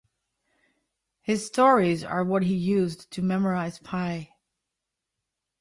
His 1.21 1.45
stories 1.45 2.03
are 2.03 2.23
what 2.23 2.41
he 2.41 2.55
used 2.55 3.11
to 3.11 3.21
memorize 3.21 3.77
pi. 3.77 4.31